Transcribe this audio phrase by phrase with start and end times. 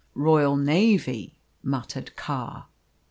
[0.15, 2.65] "Royal Navy," muttered Carr.